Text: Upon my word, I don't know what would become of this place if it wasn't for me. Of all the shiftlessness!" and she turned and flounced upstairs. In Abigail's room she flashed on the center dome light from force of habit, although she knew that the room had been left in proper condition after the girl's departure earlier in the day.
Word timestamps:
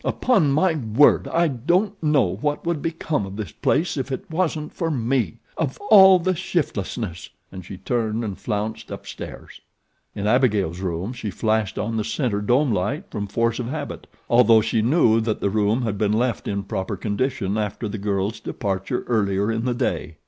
Upon 0.03 0.51
my 0.51 0.73
word, 0.73 1.27
I 1.27 1.47
don't 1.47 1.93
know 2.01 2.37
what 2.41 2.65
would 2.65 2.81
become 2.81 3.23
of 3.27 3.35
this 3.35 3.51
place 3.51 3.97
if 3.97 4.11
it 4.11 4.31
wasn't 4.31 4.73
for 4.73 4.89
me. 4.89 5.37
Of 5.57 5.79
all 5.91 6.17
the 6.17 6.33
shiftlessness!" 6.35 7.29
and 7.51 7.63
she 7.63 7.77
turned 7.77 8.23
and 8.23 8.35
flounced 8.35 8.89
upstairs. 8.89 9.61
In 10.15 10.25
Abigail's 10.25 10.79
room 10.79 11.13
she 11.13 11.29
flashed 11.29 11.77
on 11.77 11.97
the 11.97 12.03
center 12.03 12.41
dome 12.41 12.71
light 12.73 13.11
from 13.11 13.27
force 13.27 13.59
of 13.59 13.67
habit, 13.67 14.07
although 14.27 14.59
she 14.61 14.81
knew 14.81 15.21
that 15.21 15.39
the 15.39 15.51
room 15.51 15.83
had 15.83 15.99
been 15.99 16.13
left 16.13 16.47
in 16.47 16.63
proper 16.63 16.97
condition 16.97 17.55
after 17.55 17.87
the 17.87 17.99
girl's 17.99 18.39
departure 18.39 19.03
earlier 19.05 19.51
in 19.51 19.65
the 19.65 19.75
day. 19.75 20.15